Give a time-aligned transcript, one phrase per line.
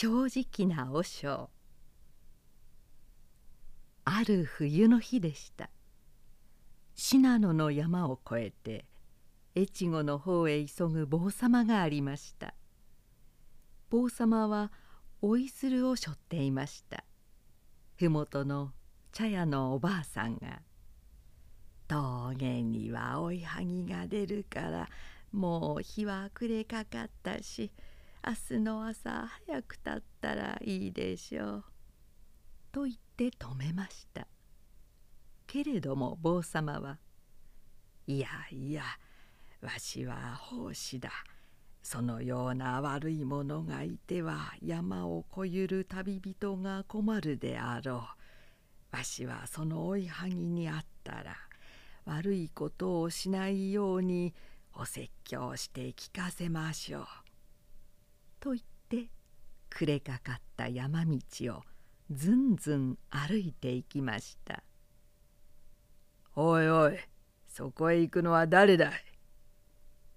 [0.00, 1.50] 正直な和尚。
[4.04, 5.70] ある冬の日でした。
[6.94, 8.84] 信濃の山を越えて
[9.56, 12.54] 越後の方へ急ぐ坊様がありました。
[13.90, 14.70] 坊様は
[15.20, 17.02] おいするを背負っていました。
[17.96, 18.70] 麓の
[19.10, 20.62] 茶屋のおばあさんが
[21.88, 24.88] 「峠には追いはぎが出るから
[25.32, 27.72] もう日は暮れかかったし
[28.26, 31.64] 明日の朝早くたったらいいでしょう」
[32.72, 34.26] と言って止めました。
[35.46, 36.98] けれども坊様は
[38.06, 38.84] 「いやいや
[39.60, 41.10] わしは奉仕だ。
[41.82, 48.06] そのような悪い者がいては山を越ゆる旅人が困るであろ
[48.92, 48.96] う。
[48.96, 51.36] わしはその追いはぎにあったら
[52.04, 54.34] 悪いことをしないように
[54.74, 57.06] お説教して聞かせましょう」
[58.40, 59.10] と言って
[59.70, 61.18] 暮れかかった山道
[61.56, 61.62] を
[62.10, 64.62] ずんずん歩いていきました
[66.34, 66.98] 「おいおい
[67.46, 69.04] そこへ行くのは誰だい?」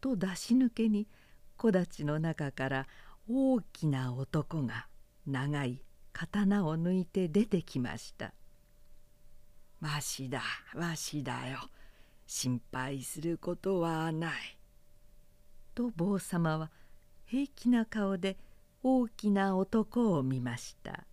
[0.00, 1.08] と出し抜けに
[1.56, 2.86] 木立の中から
[3.28, 4.88] 大きな男が
[5.26, 8.34] 長い刀を抜いて出てきました
[9.80, 10.42] 「わしだ
[10.74, 11.68] わしだよ。
[12.26, 14.58] 心配することはない」
[15.74, 16.70] と坊様は
[17.26, 18.36] 平気な顔で
[18.82, 21.06] 大きな男を見ました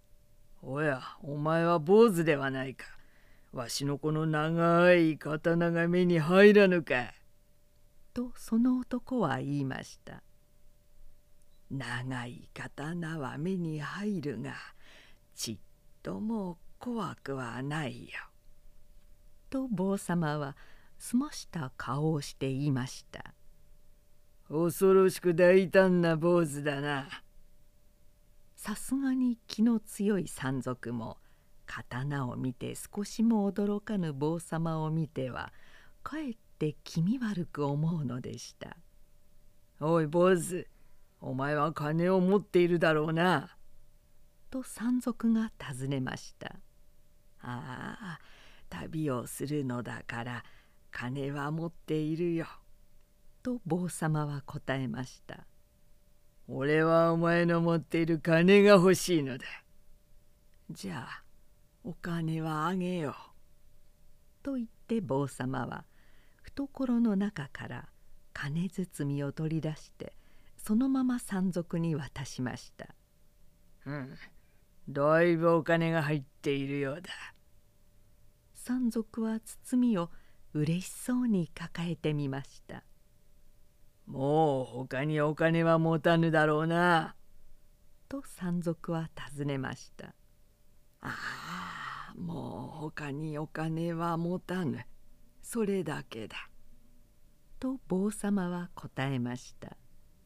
[0.62, 2.86] 「おやお前は坊主ではないか。
[3.52, 7.14] わしのこの長い刀が目に入らぬか」
[8.12, 10.22] とその男は言いました
[11.70, 14.54] 「長い刀は目に入るが
[15.34, 15.58] ちっ
[16.02, 18.18] とも怖くはないよ」
[19.50, 20.56] と坊様は
[20.98, 23.34] 澄ました顔をして言いました
[24.48, 27.08] 「恐ろしく大胆な坊主だな」
[28.56, 31.18] さすがに気の強い山賊も
[31.66, 35.52] 刀を見て少しも驚かぬ坊様を見ては
[36.02, 38.76] かえって気味悪く思うのでした
[39.80, 40.66] 「おい坊主
[41.20, 43.56] お前は金を持っているだろうな」
[44.50, 46.56] と山賊が尋ねました
[47.40, 48.20] 「ああ
[48.70, 50.44] 旅をするのだから
[50.90, 52.46] 金は持っているよ」
[53.48, 55.46] と坊様は答えました
[56.48, 59.46] 「俺はお前の持っている金が欲しいのだ」
[60.70, 61.22] じゃあ
[61.82, 63.14] お金はあげよう。
[64.42, 65.86] と言って坊様は
[66.42, 67.88] 懐の中から
[68.34, 70.12] 金包みを取り出して
[70.58, 72.94] そのまま山賊に渡しました。
[73.86, 74.14] うん、
[74.90, 77.10] だいぶお金が入っているようだ。
[78.52, 80.10] 山賊は包みを
[80.52, 82.84] 嬉しそうに抱えてみました。
[84.08, 87.14] もう他にお金は持たぬだろうな。
[88.08, 90.14] と山賊は尋ねました。
[91.00, 91.58] ああ。
[92.18, 94.84] もう他にお金は持たぬ
[95.40, 96.36] それだけだ」
[97.60, 99.76] と坊様は答えました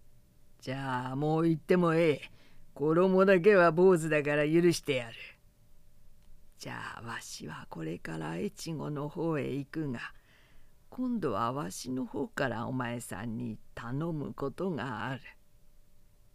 [0.60, 2.30] 「じゃあもう言ってもええ
[2.74, 5.14] 衣だけは坊主だから許してやる」
[6.58, 10.00] じゃあわしはこれから越後の方へ行くが
[10.96, 15.22] 今度はわしの方からお前さんに頼むことがある」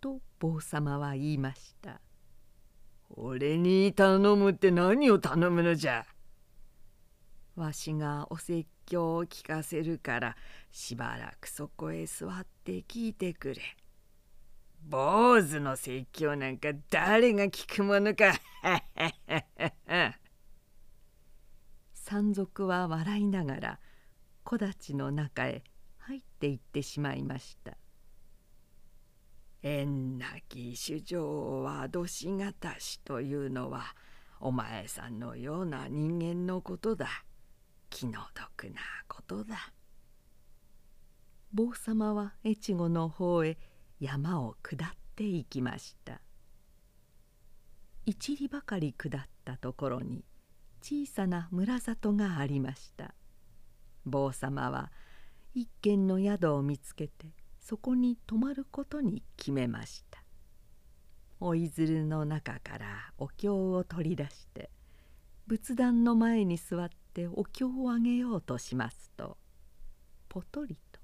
[0.00, 2.00] と坊様は言いました
[3.10, 6.06] 俺に頼むって何を頼むのじゃ
[7.54, 10.36] わしがお説教を聞かせるから
[10.70, 13.60] しばらくそこへ座って聞いてくれ。
[14.88, 18.32] 坊主の説教なんか誰が聞くものか。
[21.92, 23.80] 山賊は笑いながら
[24.46, 25.64] 木立の中へ
[25.98, 27.76] 入っていってしまいました。
[29.60, 33.96] 縁なき主情はどしがたしというのは
[34.38, 37.08] お前さんのような人間のことだ。
[37.90, 39.72] 気の毒なことだ。
[41.52, 43.58] 坊様は越後の方へ
[43.98, 46.20] 山を下っていきました。
[48.04, 50.24] 一里ばかり下ったところに
[50.82, 53.12] 小さな村里がありました。
[54.06, 54.90] 坊様は
[55.54, 57.26] 一軒の宿を見つけて
[57.58, 60.22] そこに泊まることに決めました。
[61.40, 64.70] おいずるの中からお経を取り出して
[65.46, 69.36] 仏壇の前に座ってお経をあげようとしますと
[70.30, 71.00] ぽとりと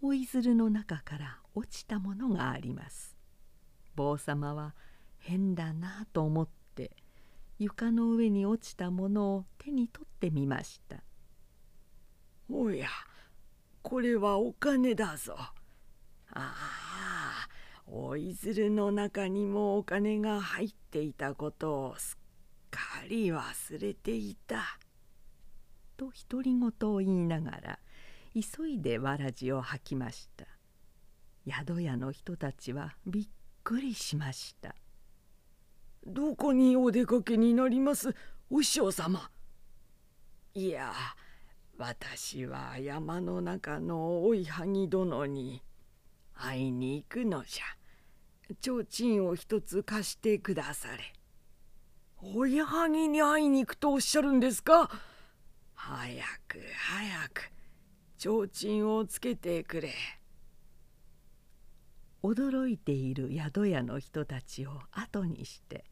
[0.00, 3.16] おいずるの中から落ちたものがあります。
[3.96, 4.74] 坊様は
[5.18, 6.92] 変だなと思って
[7.58, 10.98] 床の上に落ちたものを手に取ってみました。
[12.50, 12.88] おや
[13.82, 15.36] これはお金だぞ。
[15.38, 15.52] あ
[16.32, 17.48] あ、
[17.86, 24.78] おおいずるの中にもお金が入っていたことをすっかり忘れていた。
[25.96, 27.78] と独り言を言いながら
[28.34, 30.46] 急いでわらじを吐きました
[31.48, 33.28] 宿屋の人たちはびっ
[33.64, 34.74] くりしました
[36.06, 38.14] どこにお出かけになります
[38.50, 39.30] お師匠様
[40.54, 40.92] いや
[41.78, 45.62] 私は山の中のおいはぎ殿に
[46.34, 47.64] 会いに行くのじゃ。
[48.62, 51.12] 提灯を一つ貸してくだされ。
[52.22, 54.88] おいはぎに会いに行くとおっしゃるんですか？
[55.74, 57.50] 早く早く。
[58.18, 59.92] 提灯をつけてくれ。
[62.22, 65.84] 驚いている宿屋の人たちを後にして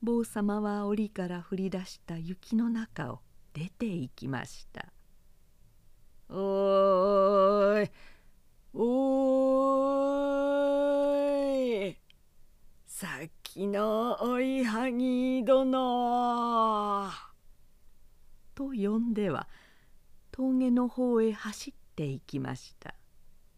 [0.00, 3.20] 坊様は檻から降り出した雪の中を
[3.52, 4.86] 出て行きました
[6.30, 7.90] 「おーい。
[8.74, 11.98] おーい。
[12.86, 17.10] さっきのおいはぎ殿」
[18.56, 19.48] と呼んでは
[20.32, 22.94] 峠の方へ走って行きました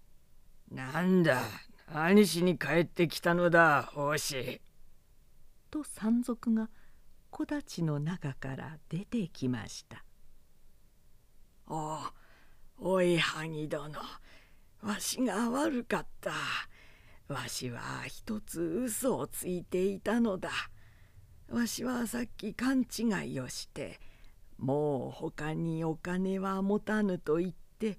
[0.71, 1.43] 「なんだ
[1.91, 4.61] 何しに帰ってきたのだ奉仕」
[5.71, 6.69] と山賊が
[7.31, 10.05] 木立の中から出てきました
[11.67, 11.99] 「お
[12.83, 13.93] おいはぎ殿。
[14.83, 16.33] わしが悪かった。
[17.29, 20.51] わしは一つ嘘をついていたのだ。
[21.51, 24.01] わしはさっき勘違いをして
[24.57, 27.99] もう他にお金は持たぬと言って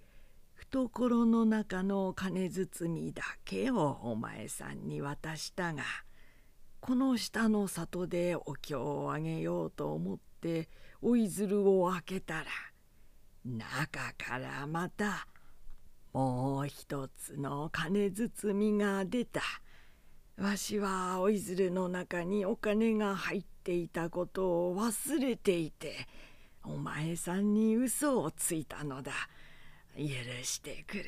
[0.55, 5.83] 懐の中の金包みだけをお前さんに渡したが
[6.79, 10.69] この下の里でお経をあげようと思って
[11.01, 12.45] おいずるを開けたら
[13.45, 15.27] 中からまた
[16.13, 19.41] もう一つの金包みが出た。
[20.37, 26.07] わしはおいずるの中にお金が入っていたことを忘れていて
[26.63, 29.11] お前さんに嘘をついたのだ
[29.95, 30.05] 許
[30.43, 31.05] してくれ。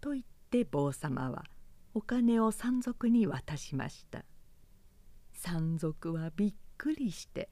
[0.00, 1.44] と言って坊様は
[1.94, 4.24] お金を山賊に渡しました
[5.32, 7.48] 山賊はびっくりして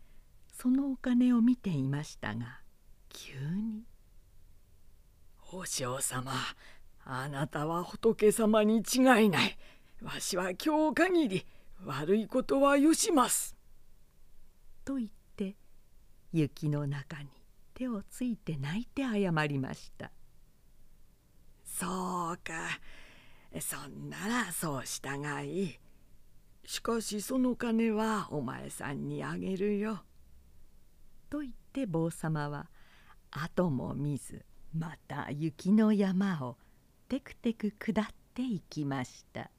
[0.53, 2.62] そのお金を見ていましたが
[3.25, 3.85] 急に
[5.53, 6.33] 「お嬢様
[7.05, 9.57] あなたは仏様に違いない。
[10.03, 11.47] わしは今日限り
[11.85, 13.55] 悪いことはよします」
[14.85, 15.55] と言って
[16.33, 17.29] 雪の中に
[17.75, 20.11] 手をついて泣いて謝りました。
[21.65, 22.81] そうか。
[23.61, 25.79] そんならそうしたがいい。
[26.65, 30.03] しかしその金はお前さんにあげるよ。
[31.31, 32.69] と言って坊様は
[33.33, 34.45] 後も見ず
[34.75, 36.57] また雪の山を
[37.09, 39.51] テクテク下っていきました。